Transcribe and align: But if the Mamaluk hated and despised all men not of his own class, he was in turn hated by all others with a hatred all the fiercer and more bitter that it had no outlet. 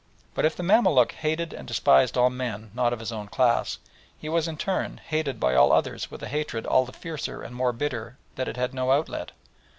But 0.33 0.45
if 0.45 0.55
the 0.55 0.63
Mamaluk 0.63 1.11
hated 1.11 1.53
and 1.53 1.67
despised 1.67 2.17
all 2.17 2.31
men 2.31 2.71
not 2.73 2.91
of 2.91 2.99
his 2.99 3.11
own 3.11 3.27
class, 3.27 3.77
he 4.17 4.29
was 4.29 4.47
in 4.47 4.57
turn 4.57 4.97
hated 4.97 5.39
by 5.39 5.53
all 5.53 5.71
others 5.71 6.09
with 6.09 6.23
a 6.23 6.27
hatred 6.27 6.65
all 6.65 6.85
the 6.85 6.91
fiercer 6.91 7.43
and 7.43 7.53
more 7.55 7.71
bitter 7.71 8.17
that 8.33 8.47
it 8.47 8.57
had 8.57 8.73
no 8.73 8.89
outlet. 8.91 9.29